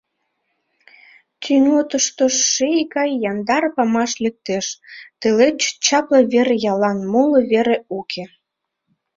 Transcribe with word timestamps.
Тӱҥотышто 1.41 2.25
ший 2.49 2.79
гай 2.95 3.11
яндар 3.31 3.63
памаш 3.75 4.11
лектеш, 4.23 4.65
тылеч 5.19 5.59
чапле 5.85 6.19
вер 6.31 6.49
яллан 6.71 6.99
моло 7.11 7.39
вере 7.51 7.77
уке. 7.97 8.23